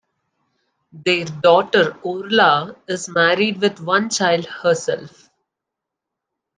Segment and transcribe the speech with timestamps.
[0.93, 5.29] Their daughter Orla is married with one child herself.